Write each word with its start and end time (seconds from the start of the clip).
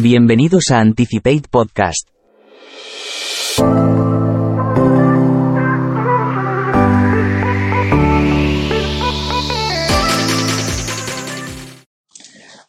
Bienvenidos 0.00 0.70
a 0.70 0.78
Anticipate 0.78 1.42
Podcast. 1.50 2.08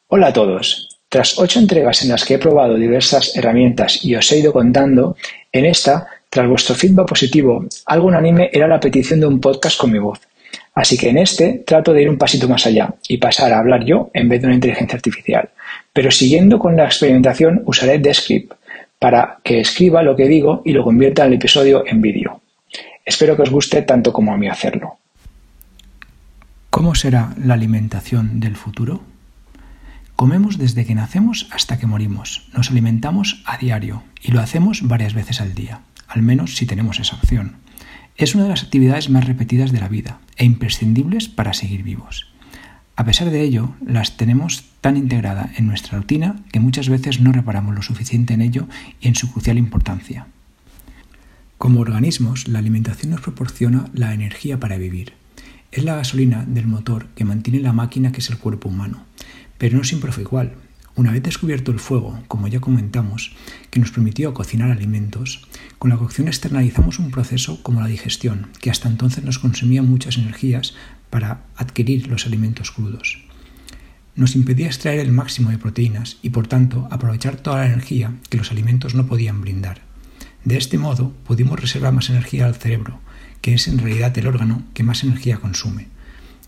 Hola 0.07 0.27
a 0.27 0.33
todos. 0.33 1.00
Tras 1.07 1.37
ocho 1.37 1.59
entregas 1.59 2.01
en 2.01 2.09
las 2.09 2.25
que 2.25 2.33
he 2.33 2.39
probado 2.39 2.73
diversas 2.73 3.36
herramientas 3.36 4.04
y 4.04 4.15
os 4.15 4.32
he 4.32 4.39
ido 4.39 4.51
contando, 4.51 5.15
en 5.51 5.65
esta, 5.65 6.07
tras 6.32 6.50
vuestro 6.50 6.73
feedback 6.73 7.09
positivo, 7.09 7.64
algo 7.86 8.07
unánime 8.07 8.50
era 8.51 8.68
la 8.68 8.79
petición 8.79 9.19
de 9.19 9.27
un 9.27 9.39
podcast 9.39 9.79
con 9.79 9.91
mi 9.91 10.00
voz. 10.00 10.19
Así 10.79 10.96
que 10.96 11.10
en 11.10 11.18
este 11.18 11.61
trato 11.68 11.92
de 11.92 12.04
ir 12.04 12.10
un 12.10 12.18
pasito 12.18 12.47
más 12.47 12.65
allá 12.65 12.96
y 13.10 13.18
pasar 13.18 13.51
a 13.51 13.60
hablar 13.60 13.83
yo 13.83 14.11
en 14.14 14.29
vez 14.29 14.39
de 14.39 14.47
una 14.47 14.56
inteligencia 14.56 14.96
artificial. 14.96 15.50
Pero 15.92 16.10
siguiendo 16.10 16.57
con 16.57 16.78
la 16.78 16.86
experimentación 16.86 17.64
usaré 17.65 18.00
Descript 18.00 18.54
para 18.97 19.39
que 19.43 19.60
escriba 19.60 20.04
lo 20.04 20.15
que 20.15 20.29
digo 20.29 20.61
y 20.64 20.71
lo 20.71 20.86
convierta 20.86 21.25
el 21.25 21.34
episodio 21.34 21.84
en 21.86 22.01
vídeo. 22.01 22.39
Espero 23.04 23.36
que 23.36 23.42
os 23.42 23.50
guste 23.50 23.82
tanto 23.82 24.14
como 24.14 24.32
a 24.32 24.37
mí 24.37 24.47
hacerlo. 24.47 25.00
¿Cómo 26.70 26.96
será 26.96 27.36
la 27.43 27.56
alimentación 27.56 28.39
del 28.39 28.56
futuro? 28.56 29.01
Comemos 30.15 30.57
desde 30.57 30.86
que 30.86 30.96
nacemos 30.96 31.50
hasta 31.51 31.78
que 31.78 31.87
morimos. 31.87 32.48
Nos 32.53 32.72
alimentamos 32.72 33.44
a 33.45 33.58
diario 33.58 34.03
y 34.22 34.31
lo 34.31 34.39
hacemos 34.39 34.88
varias 34.88 35.14
veces 35.14 35.42
al 35.42 35.53
día, 35.56 35.81
al 36.08 36.22
menos 36.22 36.56
si 36.56 36.66
tenemos 36.66 37.02
esa 37.02 37.17
opción. 37.17 37.58
Es 38.19 38.36
una 38.36 38.44
de 38.44 38.50
las 38.50 38.64
actividades 38.64 39.09
más 39.09 39.25
repetidas 39.25 39.72
de 39.72 39.80
la 39.80 39.88
vida 39.88 40.19
e 40.36 40.44
imprescindibles 40.44 41.30
para 41.30 41.53
seguir 41.53 41.84
vivos. 41.84 42.28
A 42.98 43.06
pesar 43.06 43.30
de 43.30 43.42
ello, 43.42 43.75
las 43.80 44.17
tenemos 44.17 44.66
tan 44.81 44.98
integrada 44.98 45.50
en 45.56 45.67
nuestra 45.67 45.98
rutina 45.98 46.44
que 46.52 46.59
muchas 46.59 46.90
veces 46.90 47.22
no 47.22 47.31
reparamos 47.31 47.73
lo 47.73 47.81
suficiente 47.81 48.34
en 48.34 48.42
ello 48.42 48.67
y 49.00 49.08
en 49.08 49.16
su 49.16 49.31
crucial 49.31 49.58
importancia. 49.58 50.28
Como 51.58 51.80
organismos, 51.80 52.50
la 52.50 52.59
alimentación 52.59 53.12
nos 53.12 53.22
proporciona 53.22 53.86
la 53.94 54.14
energía 54.14 54.59
para 54.59 54.75
vivir. 54.75 55.14
Es 55.72 55.86
la 55.86 55.95
gasolina 55.95 56.44
del 56.45 56.67
motor 56.67 57.08
que 57.16 57.23
mantiene 57.23 57.62
la 57.62 57.72
máquina 57.72 58.12
que 58.12 58.20
es 58.20 58.30
el 58.30 58.38
cuerpo 58.38 58.67
humano. 58.67 59.06
Pero 59.58 59.78
no 59.78 59.86
siempre 59.86 60.12
fue 60.12 60.23
igual. 60.23 60.56
Una 61.00 61.14
vez 61.14 61.23
descubierto 61.23 61.72
el 61.72 61.80
fuego, 61.80 62.22
como 62.28 62.50
ya 62.50 62.59
comentamos, 62.59 63.31
que 63.69 63.80
nos 63.80 63.89
permitió 63.89 64.33
cocinar 64.33 64.69
alimentos, 64.69 65.47
con 65.78 65.91
la 65.91 65.95
cocción 65.95 66.28
externalizamos 66.28 67.00
un 67.00 67.09
proceso 67.09 67.64
como 67.64 67.80
la 67.80 67.88
digestión, 67.88 68.47
que 68.59 68.69
hasta 68.69 68.89
entonces 68.89 69.23
nos 69.23 69.39
consumía 69.39 69.81
muchas 69.81 70.17
energías 70.17 70.75
para 71.09 71.45
adquirir 71.56 72.08
los 72.08 72.25
alimentos 72.25 72.72
crudos. 72.72 73.23
Nos 74.17 74.36
impedía 74.36 74.67
extraer 74.67 75.00
el 75.00 75.14
máximo 75.14 75.52
de 75.52 75.58
proteínas 75.58 76.17
y 76.22 76.31
por 76.31 76.47
tanto 76.47 76.89
aprovechar 76.91 77.38
toda 77.38 77.59
la 77.59 77.67
energía 77.67 78.16
que 78.30 78.38
los 78.38 78.52
alimentos 78.52 78.94
no 78.94 79.08
podían 79.08 79.39
brindar. 79.39 79.80
De 80.44 80.58
este 80.58 80.78
modo 80.78 81.13
pudimos 81.25 81.61
reservar 81.61 81.94
más 81.94 82.09
energía 82.09 82.45
al 82.45 82.56
cerebro, 82.56 83.00
que 83.39 83.53
es 83.53 83.69
en 83.69 83.78
realidad 83.78 84.17
el 84.17 84.28
órgano 84.28 84.63
que 84.73 84.84
más 84.84 85.06
energía 85.06 85.38
consume, 85.38 85.88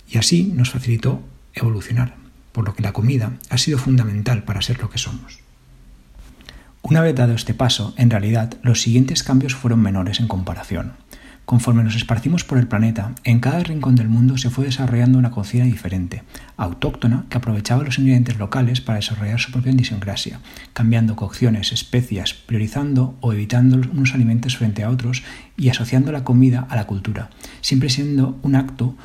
y 0.09 0.17
así 0.17 0.51
nos 0.53 0.71
facilitó 0.71 1.23
evolucionar 1.53 2.20
por 2.51 2.65
lo 2.65 2.73
que 2.73 2.83
la 2.83 2.93
comida 2.93 3.33
ha 3.49 3.57
sido 3.57 3.77
fundamental 3.77 4.43
para 4.43 4.61
ser 4.61 4.79
lo 4.79 4.89
que 4.89 4.97
somos. 4.97 5.39
Una 6.83 7.01
vez 7.01 7.15
dado 7.15 7.33
este 7.33 7.53
paso, 7.53 7.93
en 7.97 8.09
realidad 8.09 8.53
los 8.63 8.81
siguientes 8.81 9.23
cambios 9.23 9.55
fueron 9.55 9.81
menores 9.81 10.19
en 10.19 10.27
comparación. 10.27 10.93
Conforme 11.45 11.83
nos 11.83 11.95
esparcimos 11.95 12.43
por 12.43 12.57
el 12.57 12.67
planeta, 12.67 13.13
en 13.23 13.39
cada 13.39 13.59
rincón 13.59 13.95
del 13.95 14.07
mundo 14.07 14.37
se 14.37 14.49
fue 14.49 14.65
desarrollando 14.65 15.19
una 15.19 15.31
cocina 15.31 15.65
diferente, 15.65 16.23
autóctona, 16.55 17.25
que 17.29 17.37
aprovechaba 17.37 17.83
los 17.83 17.99
ingredientes 17.99 18.37
locales 18.37 18.79
para 18.79 18.97
desarrollar 18.97 19.39
su 19.39 19.51
propia 19.51 19.73
idiosincrasia, 19.73 20.39
cambiando 20.71 21.15
cocciones, 21.15 21.73
especias, 21.73 22.33
priorizando 22.33 23.17
o 23.19 23.33
evitando 23.33 23.75
unos 23.91 24.13
alimentos 24.13 24.55
frente 24.55 24.83
a 24.83 24.89
otros 24.89 25.23
y 25.57 25.69
asociando 25.69 26.11
la 26.11 26.23
comida 26.23 26.65
a 26.69 26.75
la 26.75 26.87
cultura, 26.87 27.29
siempre 27.59 27.89
siendo 27.89 28.39
un 28.43 28.55
acto 28.55 28.95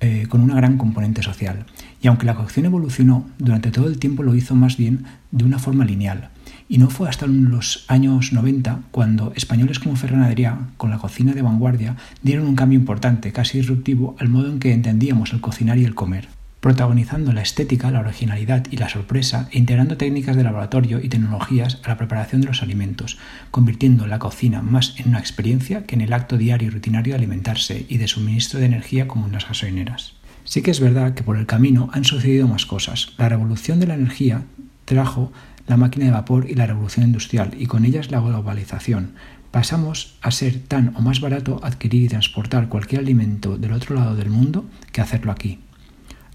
eh, 0.00 0.26
con 0.28 0.40
una 0.40 0.54
gran 0.56 0.76
componente 0.76 1.22
social. 1.22 1.66
Y 2.02 2.08
aunque 2.08 2.26
la 2.26 2.34
cocción 2.34 2.66
evolucionó, 2.66 3.26
durante 3.38 3.70
todo 3.70 3.88
el 3.88 3.98
tiempo 3.98 4.22
lo 4.22 4.34
hizo 4.34 4.54
más 4.54 4.76
bien 4.76 5.04
de 5.30 5.44
una 5.44 5.58
forma 5.58 5.84
lineal. 5.84 6.30
Y 6.68 6.78
no 6.78 6.90
fue 6.90 7.08
hasta 7.08 7.26
los 7.26 7.84
años 7.88 8.32
90 8.32 8.80
cuando 8.90 9.32
españoles 9.36 9.78
como 9.78 9.96
Ferran 9.96 10.22
Adrià, 10.22 10.68
con 10.76 10.90
la 10.90 10.98
cocina 10.98 11.32
de 11.32 11.42
vanguardia, 11.42 11.96
dieron 12.22 12.46
un 12.46 12.56
cambio 12.56 12.78
importante, 12.78 13.32
casi 13.32 13.58
disruptivo, 13.58 14.16
al 14.18 14.28
modo 14.28 14.50
en 14.50 14.58
que 14.58 14.72
entendíamos 14.72 15.32
el 15.32 15.40
cocinar 15.40 15.78
y 15.78 15.84
el 15.84 15.94
comer 15.94 16.35
protagonizando 16.60 17.32
la 17.32 17.42
estética, 17.42 17.90
la 17.90 18.00
originalidad 18.00 18.66
y 18.70 18.76
la 18.76 18.88
sorpresa 18.88 19.48
e 19.52 19.58
integrando 19.58 19.96
técnicas 19.96 20.36
de 20.36 20.44
laboratorio 20.44 21.00
y 21.00 21.08
tecnologías 21.08 21.80
a 21.84 21.88
la 21.88 21.96
preparación 21.96 22.40
de 22.40 22.48
los 22.48 22.62
alimentos, 22.62 23.18
convirtiendo 23.50 24.06
la 24.06 24.18
cocina 24.18 24.62
más 24.62 24.94
en 24.98 25.08
una 25.08 25.20
experiencia 25.20 25.84
que 25.84 25.94
en 25.94 26.00
el 26.00 26.12
acto 26.12 26.36
diario 26.36 26.68
y 26.68 26.70
rutinario 26.70 27.12
de 27.12 27.18
alimentarse 27.18 27.86
y 27.88 27.98
de 27.98 28.08
suministro 28.08 28.58
de 28.58 28.66
energía 28.66 29.06
como 29.06 29.26
en 29.26 29.32
las 29.32 29.46
gasolineras. 29.46 30.14
Sí 30.44 30.62
que 30.62 30.70
es 30.70 30.80
verdad 30.80 31.14
que 31.14 31.24
por 31.24 31.36
el 31.36 31.46
camino 31.46 31.90
han 31.92 32.04
sucedido 32.04 32.46
más 32.46 32.66
cosas. 32.66 33.12
La 33.18 33.28
revolución 33.28 33.80
de 33.80 33.88
la 33.88 33.94
energía 33.94 34.42
trajo 34.84 35.32
la 35.66 35.76
máquina 35.76 36.06
de 36.06 36.12
vapor 36.12 36.48
y 36.48 36.54
la 36.54 36.66
revolución 36.66 37.06
industrial 37.06 37.52
y 37.58 37.66
con 37.66 37.84
ellas 37.84 38.10
la 38.10 38.20
globalización. 38.20 39.14
Pasamos 39.50 40.16
a 40.22 40.30
ser 40.30 40.60
tan 40.60 40.94
o 40.96 41.00
más 41.00 41.20
barato 41.20 41.60
adquirir 41.62 42.04
y 42.04 42.08
transportar 42.08 42.68
cualquier 42.68 43.00
alimento 43.00 43.58
del 43.58 43.72
otro 43.72 43.96
lado 43.96 44.14
del 44.14 44.30
mundo 44.30 44.64
que 44.92 45.00
hacerlo 45.00 45.32
aquí. 45.32 45.58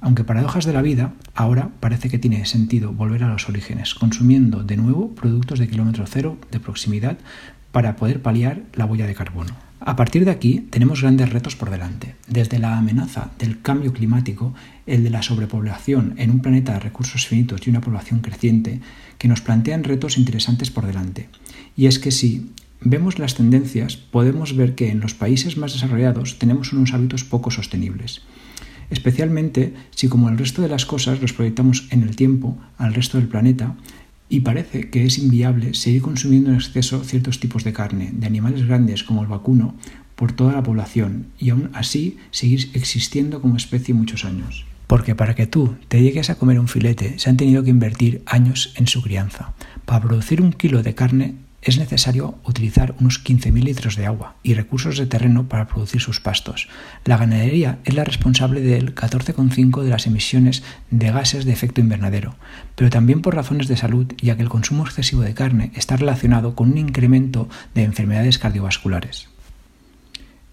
Aunque 0.01 0.23
paradojas 0.23 0.65
de 0.65 0.73
la 0.73 0.81
vida, 0.81 1.13
ahora 1.35 1.69
parece 1.79 2.09
que 2.09 2.17
tiene 2.17 2.45
sentido 2.47 2.91
volver 2.91 3.23
a 3.23 3.29
los 3.29 3.47
orígenes, 3.47 3.93
consumiendo 3.93 4.63
de 4.63 4.75
nuevo 4.75 5.13
productos 5.13 5.59
de 5.59 5.67
kilómetro 5.67 6.05
cero 6.07 6.39
de 6.49 6.59
proximidad 6.59 7.19
para 7.71 7.95
poder 7.95 8.19
paliar 8.23 8.63
la 8.73 8.85
huella 8.85 9.05
de 9.05 9.13
carbono. 9.13 9.55
A 9.79 9.95
partir 9.95 10.25
de 10.25 10.31
aquí 10.31 10.67
tenemos 10.71 11.01
grandes 11.01 11.29
retos 11.31 11.55
por 11.55 11.69
delante, 11.69 12.15
desde 12.27 12.57
la 12.57 12.79
amenaza 12.79 13.29
del 13.37 13.61
cambio 13.61 13.93
climático, 13.93 14.55
el 14.87 15.03
de 15.03 15.11
la 15.11 15.21
sobrepoblación 15.21 16.15
en 16.17 16.31
un 16.31 16.41
planeta 16.41 16.73
de 16.73 16.79
recursos 16.79 17.27
finitos 17.27 17.65
y 17.65 17.69
una 17.69 17.81
población 17.81 18.21
creciente, 18.21 18.81
que 19.19 19.27
nos 19.27 19.41
plantean 19.41 19.83
retos 19.83 20.17
interesantes 20.17 20.71
por 20.71 20.87
delante. 20.87 21.29
Y 21.77 21.85
es 21.85 21.99
que 21.99 22.09
si 22.09 22.51
vemos 22.81 23.19
las 23.19 23.35
tendencias, 23.35 23.97
podemos 23.97 24.55
ver 24.55 24.73
que 24.73 24.89
en 24.89 24.99
los 24.99 25.13
países 25.13 25.57
más 25.57 25.73
desarrollados 25.73 26.39
tenemos 26.39 26.73
unos 26.73 26.93
hábitos 26.93 27.23
poco 27.23 27.51
sostenibles 27.51 28.23
especialmente 28.91 29.73
si 29.89 30.07
como 30.07 30.29
el 30.29 30.37
resto 30.37 30.61
de 30.61 30.69
las 30.69 30.85
cosas 30.85 31.21
los 31.21 31.33
proyectamos 31.33 31.87
en 31.89 32.03
el 32.03 32.15
tiempo 32.15 32.57
al 32.77 32.93
resto 32.93 33.17
del 33.17 33.27
planeta 33.27 33.75
y 34.29 34.41
parece 34.41 34.89
que 34.89 35.05
es 35.05 35.17
inviable 35.17 35.73
seguir 35.73 36.01
consumiendo 36.01 36.51
en 36.51 36.57
exceso 36.57 37.03
ciertos 37.03 37.39
tipos 37.39 37.63
de 37.63 37.73
carne, 37.73 38.11
de 38.13 38.27
animales 38.27 38.65
grandes 38.65 39.03
como 39.03 39.23
el 39.23 39.27
vacuno, 39.27 39.75
por 40.15 40.31
toda 40.31 40.53
la 40.53 40.63
población 40.63 41.27
y 41.39 41.49
aún 41.49 41.69
así 41.73 42.17
seguir 42.29 42.69
existiendo 42.73 43.41
como 43.41 43.57
especie 43.57 43.93
muchos 43.93 44.23
años. 44.23 44.65
Porque 44.87 45.15
para 45.15 45.35
que 45.35 45.47
tú 45.47 45.75
te 45.87 46.01
llegues 46.01 46.29
a 46.29 46.35
comer 46.35 46.59
un 46.59 46.67
filete 46.67 47.17
se 47.17 47.29
han 47.29 47.37
tenido 47.37 47.63
que 47.63 47.69
invertir 47.69 48.21
años 48.25 48.73
en 48.75 48.87
su 48.87 49.01
crianza. 49.01 49.53
Para 49.85 50.01
producir 50.01 50.41
un 50.41 50.53
kilo 50.53 50.83
de 50.83 50.93
carne 50.95 51.35
es 51.61 51.77
necesario 51.77 52.39
utilizar 52.43 52.95
unos 52.99 53.23
15.000 53.23 53.63
litros 53.63 53.95
de 53.95 54.07
agua 54.07 54.35
y 54.41 54.55
recursos 54.55 54.97
de 54.97 55.05
terreno 55.05 55.47
para 55.47 55.67
producir 55.67 56.01
sus 56.01 56.19
pastos. 56.19 56.67
La 57.05 57.17
ganadería 57.17 57.79
es 57.85 57.93
la 57.93 58.03
responsable 58.03 58.61
del 58.61 58.95
14,5% 58.95 59.83
de 59.83 59.89
las 59.89 60.07
emisiones 60.07 60.63
de 60.89 61.11
gases 61.11 61.45
de 61.45 61.53
efecto 61.53 61.79
invernadero, 61.79 62.35
pero 62.75 62.89
también 62.89 63.21
por 63.21 63.35
razones 63.35 63.67
de 63.67 63.77
salud, 63.77 64.07
ya 64.21 64.35
que 64.35 64.43
el 64.43 64.49
consumo 64.49 64.85
excesivo 64.85 65.21
de 65.21 65.35
carne 65.35 65.71
está 65.75 65.97
relacionado 65.97 66.55
con 66.55 66.71
un 66.71 66.77
incremento 66.79 67.47
de 67.75 67.83
enfermedades 67.83 68.39
cardiovasculares. 68.39 69.29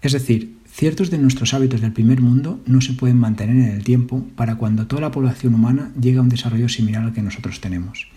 Es 0.01 0.13
decir, 0.13 0.57
ciertos 0.71 1.09
de 1.09 1.17
nuestros 1.17 1.53
hábitos 1.53 1.81
del 1.81 1.91
primer 1.91 2.21
mundo 2.21 2.61
no 2.65 2.81
se 2.81 2.93
pueden 2.93 3.17
mantener 3.17 3.55
en 3.55 3.71
el 3.73 3.83
tiempo 3.83 4.25
para 4.35 4.55
cuando 4.55 4.87
toda 4.87 5.01
la 5.01 5.11
población 5.11 5.55
humana 5.55 5.91
llegue 5.99 6.19
a 6.19 6.21
un 6.21 6.29
desarrollo 6.29 6.69
similar 6.69 7.03
al 7.03 7.13
que 7.13 7.21
nosotros 7.21 7.59
tenemos. 7.59 8.07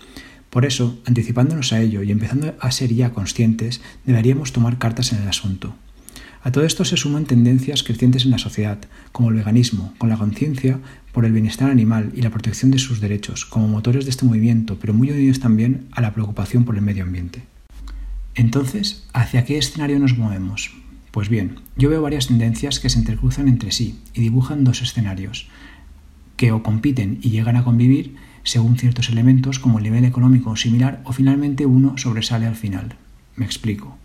Por 0.53 0.67
eso, 0.67 1.01
anticipándonos 1.07 1.73
a 1.73 1.81
ello 1.81 2.03
y 2.03 2.11
empezando 2.11 2.55
a 2.61 2.71
ser 2.73 2.93
ya 2.93 3.15
conscientes, 3.15 3.81
deberíamos 4.05 4.53
tomar 4.53 4.77
cartas 4.77 5.11
en 5.15 5.23
el 5.23 5.29
asunto. 5.29 5.75
A 6.43 6.53
todo 6.53 6.67
esto 6.67 6.85
se 6.85 6.99
suman 6.99 7.25
tendencias 7.25 7.83
crecientes 7.83 8.27
en 8.27 8.33
la 8.33 8.39
sociedad, 8.39 8.79
como 9.13 9.31
el 9.31 9.37
veganismo, 9.37 9.95
con 9.97 10.11
la 10.11 10.19
conciencia 10.19 10.79
por 11.13 11.25
el 11.25 11.33
bienestar 11.33 11.71
animal 11.71 12.13
y 12.15 12.21
la 12.21 12.29
protección 12.29 12.71
de 12.71 12.79
sus 12.79 13.01
derechos, 13.01 13.47
como 13.47 13.67
motores 13.67 14.05
de 14.05 14.11
este 14.11 14.27
movimiento, 14.27 14.77
pero 14.79 14.93
muy 14.93 15.11
unidos 15.11 15.41
también 15.41 15.87
a 15.91 16.03
la 16.03 16.13
preocupación 16.13 16.67
por 16.67 16.77
el 16.77 16.83
medio 16.83 17.05
ambiente. 17.05 17.45
Entonces, 18.35 19.05
¿hacia 19.15 19.47
qué 19.47 19.57
escenario 19.57 19.99
nos 19.99 20.19
movemos? 20.19 20.71
Pues 21.13 21.31
bien, 21.31 21.61
yo 21.79 21.89
veo 21.89 22.03
varias 22.03 22.27
tendencias 22.27 22.79
que 22.79 22.91
se 22.91 22.99
intercruzan 22.99 23.49
entre 23.49 23.73
sí 23.73 23.99
y 24.13 24.21
dibujan 24.21 24.65
dos 24.65 24.83
escenarios, 24.83 25.49
que 26.37 26.53
o 26.53 26.63
compiten 26.63 27.21
y 27.23 27.31
llegan 27.31 27.57
a 27.57 27.65
convivir, 27.65 28.17
según 28.45 28.77
ciertos 28.77 29.09
elementos 29.09 29.59
como 29.59 29.79
el 29.79 29.85
nivel 29.85 30.05
económico 30.05 30.57
similar 30.57 31.03
o 31.05 31.13
finalmente 31.13 31.67
uno 31.67 31.97
sobresale 31.99 32.47
al 32.47 32.57
final. 32.57 32.97
Me 33.37 33.45
explico. 33.45 33.97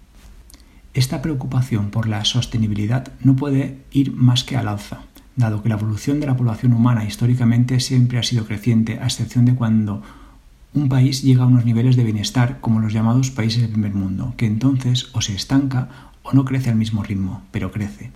Esta 0.94 1.22
preocupación 1.22 1.92
por 1.92 2.08
la 2.08 2.26
sostenibilidad 2.26 3.12
no 3.22 3.36
puede 3.36 3.78
ir 3.92 4.14
más 4.14 4.44
que 4.44 4.58
al 4.58 4.68
alza, 4.68 5.02
dado 5.36 5.62
que 5.62 5.70
la 5.70 5.76
evolución 5.76 6.20
de 6.20 6.28
la 6.28 6.36
población 6.36 6.74
humana 6.74 7.06
históricamente 7.06 7.80
siempre 7.80 8.18
ha 8.18 8.24
sido 8.24 8.46
creciente, 8.46 9.00
a 9.00 9.06
excepción 9.06 9.46
de 9.46 9.56
cuando 9.56 10.02
un 10.74 10.90
país 10.90 11.22
llega 11.22 11.44
a 11.44 11.48
unos 11.48 11.66
niveles 11.66 11.96
de 11.96 12.04
bienestar 12.04 12.60
como 12.62 12.80
los 12.80 12.94
llamados 12.94 13.32
países 13.32 13.62
del 13.62 13.72
primer 13.72 13.94
mundo, 13.94 14.34
que 14.38 14.46
entonces 14.46 15.10
o 15.14 15.22
se 15.22 15.36
estanca 15.36 15.90
o 16.24 16.34
no 16.34 16.46
crece 16.46 16.70
al 16.70 16.76
mismo 16.76 17.04
ritmo, 17.04 17.44
pero 17.52 17.72
crece. 17.72 18.12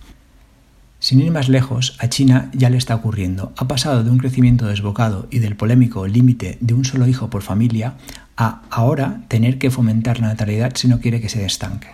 Sin 1.02 1.20
ir 1.20 1.32
más 1.32 1.48
lejos, 1.48 1.96
a 1.98 2.08
China 2.08 2.48
ya 2.54 2.70
le 2.70 2.76
está 2.76 2.94
ocurriendo. 2.94 3.52
Ha 3.56 3.66
pasado 3.66 4.04
de 4.04 4.10
un 4.12 4.18
crecimiento 4.18 4.68
desbocado 4.68 5.26
y 5.32 5.40
del 5.40 5.56
polémico 5.56 6.06
límite 6.06 6.58
de 6.60 6.74
un 6.74 6.84
solo 6.84 7.08
hijo 7.08 7.28
por 7.28 7.42
familia 7.42 7.94
a 8.36 8.62
ahora 8.70 9.24
tener 9.26 9.58
que 9.58 9.72
fomentar 9.72 10.20
la 10.20 10.28
natalidad 10.28 10.74
si 10.76 10.86
no 10.86 11.00
quiere 11.00 11.20
que 11.20 11.28
se 11.28 11.44
estanque. 11.44 11.88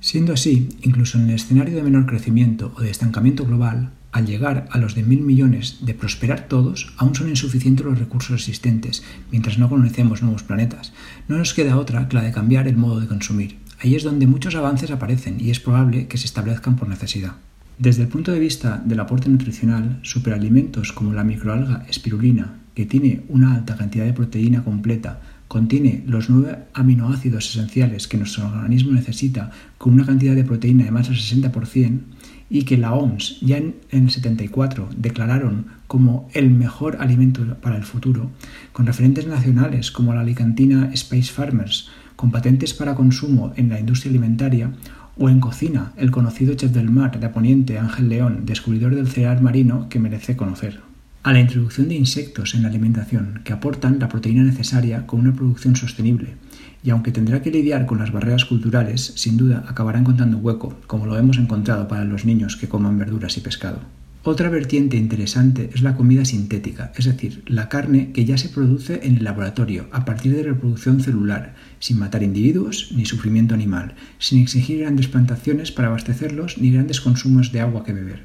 Siendo 0.00 0.32
así, 0.32 0.70
incluso 0.80 1.18
en 1.18 1.28
el 1.28 1.34
escenario 1.34 1.76
de 1.76 1.82
menor 1.82 2.06
crecimiento 2.06 2.72
o 2.78 2.80
de 2.80 2.90
estancamiento 2.90 3.44
global, 3.44 3.90
al 4.10 4.24
llegar 4.24 4.68
a 4.70 4.78
los 4.78 4.94
de 4.94 5.02
mil 5.02 5.20
millones 5.20 5.80
de 5.82 5.92
prosperar 5.92 6.48
todos, 6.48 6.94
aún 6.96 7.14
son 7.14 7.28
insuficientes 7.28 7.84
los 7.84 7.98
recursos 7.98 8.32
existentes, 8.36 9.02
mientras 9.30 9.58
no 9.58 9.68
conocemos 9.68 10.22
nuevos 10.22 10.44
planetas. 10.44 10.94
No 11.28 11.36
nos 11.36 11.52
queda 11.52 11.76
otra 11.76 12.08
que 12.08 12.16
la 12.16 12.22
de 12.22 12.32
cambiar 12.32 12.68
el 12.68 12.78
modo 12.78 13.00
de 13.00 13.06
consumir. 13.06 13.58
Ahí 13.80 13.94
es 13.94 14.02
donde 14.02 14.26
muchos 14.26 14.54
avances 14.54 14.90
aparecen 14.90 15.36
y 15.38 15.50
es 15.50 15.60
probable 15.60 16.06
que 16.06 16.16
se 16.16 16.24
establezcan 16.24 16.76
por 16.76 16.88
necesidad. 16.88 17.34
Desde 17.78 18.02
el 18.02 18.08
punto 18.08 18.30
de 18.30 18.38
vista 18.38 18.80
del 18.84 19.00
aporte 19.00 19.28
nutricional, 19.28 19.98
superalimentos 20.02 20.92
como 20.92 21.12
la 21.12 21.24
microalga 21.24 21.84
espirulina, 21.88 22.60
que 22.72 22.86
tiene 22.86 23.22
una 23.28 23.54
alta 23.54 23.76
cantidad 23.76 24.04
de 24.04 24.12
proteína 24.12 24.62
completa, 24.62 25.20
contiene 25.48 26.04
los 26.06 26.30
nueve 26.30 26.58
aminoácidos 26.72 27.50
esenciales 27.50 28.06
que 28.06 28.16
nuestro 28.16 28.46
organismo 28.46 28.92
necesita 28.92 29.50
con 29.76 29.94
una 29.94 30.06
cantidad 30.06 30.34
de 30.34 30.44
proteína 30.44 30.84
de 30.84 30.92
más 30.92 31.08
del 31.08 31.18
60%, 31.18 32.00
y 32.48 32.62
que 32.62 32.76
la 32.76 32.92
OMS 32.92 33.40
ya 33.40 33.56
en, 33.56 33.74
el 33.90 34.10
74 34.10 34.90
declararon 34.96 35.66
como 35.88 36.28
el 36.32 36.50
mejor 36.50 36.98
alimento 37.00 37.56
para 37.60 37.76
el 37.76 37.84
futuro, 37.84 38.30
con 38.72 38.86
referentes 38.86 39.26
nacionales 39.26 39.90
como 39.90 40.14
la 40.14 40.20
alicantina 40.20 40.90
Space 40.92 41.32
Farmers, 41.32 41.88
con 42.14 42.30
patentes 42.30 42.72
para 42.72 42.94
consumo 42.94 43.52
en 43.56 43.70
la 43.70 43.80
industria 43.80 44.10
alimentaria, 44.10 44.72
o 45.16 45.28
en 45.28 45.40
cocina, 45.40 45.92
el 45.96 46.10
conocido 46.10 46.54
chef 46.54 46.72
del 46.72 46.90
mar 46.90 47.18
de 47.18 47.28
Poniente 47.28 47.78
Ángel 47.78 48.08
León, 48.08 48.42
descubridor 48.44 48.94
del 48.94 49.08
cereal 49.08 49.40
marino 49.40 49.88
que 49.88 49.98
merece 49.98 50.36
conocer. 50.36 50.80
A 51.22 51.32
la 51.32 51.40
introducción 51.40 51.88
de 51.88 51.94
insectos 51.94 52.54
en 52.54 52.62
la 52.62 52.68
alimentación 52.68 53.40
que 53.44 53.52
aportan 53.52 53.98
la 53.98 54.08
proteína 54.08 54.42
necesaria 54.42 55.06
con 55.06 55.20
una 55.20 55.32
producción 55.32 55.74
sostenible, 55.76 56.34
y 56.82 56.90
aunque 56.90 57.12
tendrá 57.12 57.40
que 57.40 57.50
lidiar 57.50 57.86
con 57.86 57.98
las 57.98 58.12
barreras 58.12 58.44
culturales, 58.44 59.14
sin 59.16 59.38
duda 59.38 59.64
acabará 59.66 59.98
encontrando 59.98 60.36
hueco, 60.36 60.78
como 60.86 61.06
lo 61.06 61.16
hemos 61.16 61.38
encontrado 61.38 61.88
para 61.88 62.04
los 62.04 62.26
niños 62.26 62.56
que 62.56 62.68
coman 62.68 62.98
verduras 62.98 63.38
y 63.38 63.40
pescado. 63.40 63.78
Otra 64.26 64.48
vertiente 64.48 64.96
interesante 64.96 65.68
es 65.74 65.82
la 65.82 65.96
comida 65.96 66.24
sintética, 66.24 66.92
es 66.96 67.04
decir, 67.04 67.42
la 67.46 67.68
carne 67.68 68.10
que 68.12 68.24
ya 68.24 68.38
se 68.38 68.48
produce 68.48 69.00
en 69.02 69.18
el 69.18 69.24
laboratorio 69.24 69.86
a 69.92 70.06
partir 70.06 70.34
de 70.34 70.42
reproducción 70.42 71.02
celular, 71.02 71.54
sin 71.78 71.98
matar 71.98 72.22
individuos 72.22 72.90
ni 72.96 73.04
sufrimiento 73.04 73.54
animal, 73.54 73.96
sin 74.18 74.40
exigir 74.40 74.80
grandes 74.80 75.08
plantaciones 75.08 75.72
para 75.72 75.88
abastecerlos 75.88 76.56
ni 76.56 76.72
grandes 76.72 77.02
consumos 77.02 77.52
de 77.52 77.60
agua 77.60 77.84
que 77.84 77.92
beber. 77.92 78.22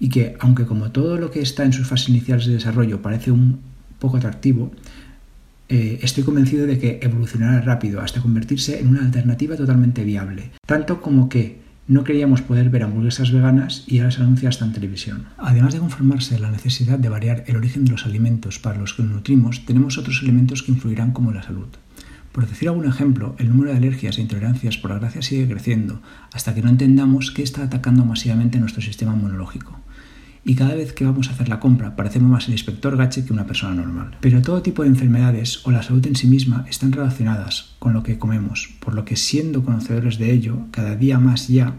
Y 0.00 0.08
que, 0.08 0.34
aunque 0.40 0.66
como 0.66 0.90
todo 0.90 1.16
lo 1.16 1.30
que 1.30 1.40
está 1.40 1.64
en 1.64 1.72
sus 1.72 1.86
fases 1.86 2.08
iniciales 2.08 2.46
de 2.46 2.54
desarrollo 2.54 3.00
parece 3.00 3.30
un 3.30 3.60
poco 4.00 4.16
atractivo, 4.16 4.72
eh, 5.68 6.00
estoy 6.02 6.24
convencido 6.24 6.66
de 6.66 6.80
que 6.80 6.98
evolucionará 7.00 7.60
rápido 7.60 8.00
hasta 8.00 8.20
convertirse 8.20 8.80
en 8.80 8.88
una 8.88 9.02
alternativa 9.02 9.54
totalmente 9.54 10.02
viable, 10.02 10.50
tanto 10.66 11.00
como 11.00 11.28
que 11.28 11.61
no 11.88 12.04
creíamos 12.04 12.42
poder 12.42 12.70
ver 12.70 12.84
hamburguesas 12.84 13.32
veganas 13.32 13.84
y 13.86 13.98
ahora 13.98 14.12
se 14.12 14.22
anuncia 14.22 14.48
hasta 14.48 14.64
en 14.64 14.72
televisión. 14.72 15.26
Además 15.36 15.74
de 15.74 15.80
conformarse 15.80 16.38
la 16.38 16.50
necesidad 16.50 16.98
de 16.98 17.08
variar 17.08 17.44
el 17.46 17.56
origen 17.56 17.84
de 17.84 17.90
los 17.90 18.06
alimentos 18.06 18.58
para 18.58 18.78
los 18.78 18.94
que 18.94 19.02
nos 19.02 19.12
nutrimos, 19.12 19.64
tenemos 19.66 19.98
otros 19.98 20.22
elementos 20.22 20.62
que 20.62 20.72
influirán 20.72 21.12
como 21.12 21.32
la 21.32 21.42
salud. 21.42 21.68
Por 22.30 22.46
decir 22.46 22.68
algún 22.68 22.86
ejemplo, 22.86 23.36
el 23.38 23.50
número 23.50 23.72
de 23.72 23.76
alergias 23.76 24.16
e 24.16 24.22
intolerancias 24.22 24.78
por 24.78 24.90
la 24.90 24.98
gracia 24.98 25.22
sigue 25.22 25.48
creciendo, 25.48 26.00
hasta 26.32 26.54
que 26.54 26.62
no 26.62 26.70
entendamos 26.70 27.30
qué 27.30 27.42
está 27.42 27.62
atacando 27.62 28.04
masivamente 28.04 28.58
nuestro 28.58 28.80
sistema 28.80 29.12
inmunológico 29.14 29.78
y 30.44 30.54
cada 30.54 30.74
vez 30.74 30.92
que 30.92 31.04
vamos 31.04 31.28
a 31.28 31.32
hacer 31.32 31.48
la 31.48 31.60
compra 31.60 31.94
parecemos 31.94 32.30
más 32.30 32.46
el 32.48 32.54
inspector 32.54 32.96
Gache 32.96 33.24
que 33.24 33.32
una 33.32 33.46
persona 33.46 33.74
normal. 33.74 34.16
Pero 34.20 34.42
todo 34.42 34.62
tipo 34.62 34.82
de 34.82 34.88
enfermedades 34.88 35.64
o 35.66 35.70
la 35.70 35.82
salud 35.82 36.06
en 36.06 36.16
sí 36.16 36.26
misma 36.26 36.64
están 36.68 36.92
relacionadas 36.92 37.74
con 37.78 37.92
lo 37.92 38.02
que 38.02 38.18
comemos, 38.18 38.74
por 38.80 38.94
lo 38.94 39.04
que 39.04 39.16
siendo 39.16 39.64
conocedores 39.64 40.18
de 40.18 40.32
ello, 40.32 40.66
cada 40.70 40.96
día 40.96 41.18
más 41.18 41.48
ya 41.48 41.74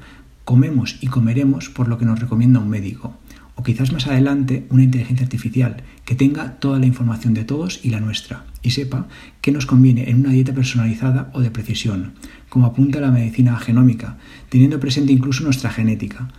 comemos 0.45 0.97
y 1.01 1.07
comeremos 1.07 1.69
por 1.69 1.87
lo 1.87 1.97
que 1.97 2.05
nos 2.05 2.19
recomienda 2.19 2.59
un 2.59 2.69
médico, 2.69 3.17
o 3.55 3.63
quizás 3.63 3.91
más 3.91 4.07
adelante 4.07 4.65
una 4.69 4.83
inteligencia 4.83 5.25
artificial 5.25 5.83
que 6.05 6.15
tenga 6.15 6.59
toda 6.59 6.79
la 6.79 6.85
información 6.85 7.33
de 7.33 7.45
todos 7.45 7.79
y 7.83 7.89
la 7.89 7.99
nuestra, 7.99 8.45
y 8.61 8.71
sepa 8.71 9.07
qué 9.41 9.51
nos 9.51 9.65
conviene 9.65 10.09
en 10.09 10.19
una 10.21 10.31
dieta 10.31 10.53
personalizada 10.53 11.29
o 11.33 11.41
de 11.41 11.51
precisión, 11.51 12.13
como 12.49 12.65
apunta 12.65 12.99
la 12.99 13.11
medicina 13.11 13.57
genómica, 13.57 14.17
teniendo 14.49 14.79
presente 14.79 15.13
incluso 15.13 15.43
nuestra 15.43 15.69
genética, 15.69 16.29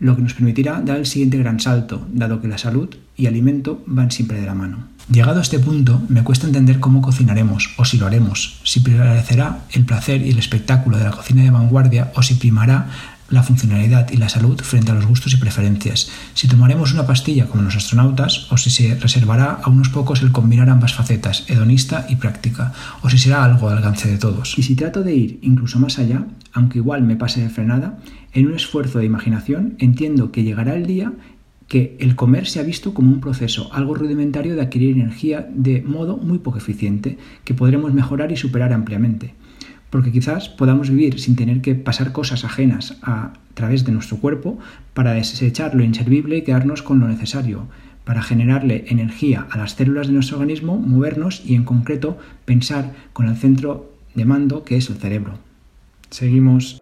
lo 0.00 0.16
que 0.16 0.22
nos 0.22 0.34
permitirá 0.34 0.80
dar 0.80 0.96
el 0.96 1.06
siguiente 1.06 1.38
gran 1.38 1.60
salto, 1.60 2.06
dado 2.12 2.40
que 2.40 2.48
la 2.48 2.58
salud 2.58 2.88
y 3.16 3.26
alimento 3.26 3.82
van 3.86 4.10
siempre 4.10 4.40
de 4.40 4.46
la 4.46 4.54
mano. 4.54 4.88
Llegado 5.10 5.38
a 5.38 5.42
este 5.42 5.58
punto, 5.58 6.02
me 6.08 6.22
cuesta 6.22 6.46
entender 6.46 6.80
cómo 6.80 7.00
cocinaremos 7.00 7.74
o 7.78 7.84
si 7.84 7.96
lo 7.96 8.06
haremos, 8.06 8.60
si 8.62 8.80
prevalecerá 8.80 9.60
el 9.72 9.84
placer 9.86 10.20
y 10.22 10.30
el 10.30 10.38
espectáculo 10.38 10.98
de 10.98 11.04
la 11.04 11.12
cocina 11.12 11.42
de 11.42 11.50
vanguardia 11.50 12.12
o 12.14 12.22
si 12.22 12.34
primará 12.34 12.88
la 13.30 13.42
funcionalidad 13.42 14.10
y 14.10 14.16
la 14.16 14.28
salud 14.28 14.60
frente 14.60 14.90
a 14.90 14.94
los 14.94 15.06
gustos 15.06 15.32
y 15.34 15.36
preferencias, 15.36 16.10
si 16.34 16.48
tomaremos 16.48 16.92
una 16.92 17.06
pastilla 17.06 17.46
como 17.46 17.62
los 17.62 17.76
astronautas 17.76 18.50
o 18.50 18.56
si 18.56 18.70
se 18.70 18.94
reservará 18.94 19.60
a 19.62 19.68
unos 19.68 19.90
pocos 19.90 20.22
el 20.22 20.32
combinar 20.32 20.70
ambas 20.70 20.94
facetas, 20.94 21.44
hedonista 21.48 22.06
y 22.08 22.16
práctica, 22.16 22.72
o 23.02 23.10
si 23.10 23.18
será 23.18 23.44
algo 23.44 23.68
al 23.68 23.78
alcance 23.78 24.10
de 24.10 24.18
todos. 24.18 24.58
Y 24.58 24.62
si 24.62 24.74
trato 24.74 25.02
de 25.02 25.14
ir 25.14 25.38
incluso 25.42 25.78
más 25.78 25.98
allá, 25.98 26.24
aunque 26.52 26.78
igual 26.78 27.02
me 27.02 27.16
pase 27.16 27.42
de 27.42 27.50
frenada, 27.50 27.98
en 28.32 28.46
un 28.46 28.54
esfuerzo 28.54 28.98
de 28.98 29.06
imaginación 29.06 29.74
entiendo 29.78 30.32
que 30.32 30.42
llegará 30.42 30.74
el 30.74 30.86
día 30.86 31.12
que 31.66 31.98
el 32.00 32.16
comer 32.16 32.46
se 32.46 32.60
ha 32.60 32.62
visto 32.62 32.94
como 32.94 33.12
un 33.12 33.20
proceso, 33.20 33.70
algo 33.74 33.94
rudimentario 33.94 34.54
de 34.54 34.62
adquirir 34.62 34.96
energía 34.96 35.46
de 35.52 35.82
modo 35.82 36.16
muy 36.16 36.38
poco 36.38 36.56
eficiente, 36.56 37.18
que 37.44 37.52
podremos 37.52 37.92
mejorar 37.92 38.32
y 38.32 38.38
superar 38.38 38.72
ampliamente 38.72 39.34
porque 39.90 40.12
quizás 40.12 40.48
podamos 40.48 40.90
vivir 40.90 41.18
sin 41.20 41.36
tener 41.36 41.60
que 41.60 41.74
pasar 41.74 42.12
cosas 42.12 42.44
ajenas 42.44 42.96
a 43.02 43.32
través 43.54 43.84
de 43.84 43.92
nuestro 43.92 44.18
cuerpo 44.18 44.58
para 44.94 45.12
desechar 45.12 45.74
lo 45.74 45.82
inservible 45.82 46.36
y 46.36 46.42
quedarnos 46.42 46.82
con 46.82 47.00
lo 47.00 47.08
necesario, 47.08 47.66
para 48.04 48.22
generarle 48.22 48.84
energía 48.88 49.46
a 49.50 49.58
las 49.58 49.72
células 49.72 50.06
de 50.06 50.14
nuestro 50.14 50.38
organismo, 50.38 50.76
movernos 50.76 51.42
y 51.44 51.54
en 51.54 51.64
concreto 51.64 52.18
pensar 52.44 52.94
con 53.12 53.28
el 53.28 53.36
centro 53.36 53.92
de 54.14 54.24
mando 54.24 54.64
que 54.64 54.76
es 54.76 54.88
el 54.88 54.96
cerebro. 54.96 55.34
Seguimos. 56.10 56.80